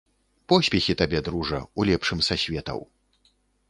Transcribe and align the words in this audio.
Поспехі 0.53 0.95
табе, 1.03 1.23
дружа, 1.29 1.61
у 1.79 1.89
лепшым 1.93 2.27
са 2.33 2.43
светаў. 2.47 2.79